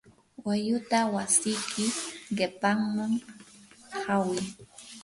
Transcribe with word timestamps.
walluta 0.45 0.99
wasiyki 1.15 1.85
qipamman 2.37 3.13
hawi. 4.05 4.39